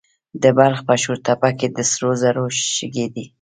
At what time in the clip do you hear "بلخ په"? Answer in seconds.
0.57-0.95